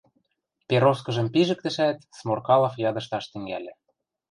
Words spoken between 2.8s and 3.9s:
ядышташ тӹнгӓльӹ.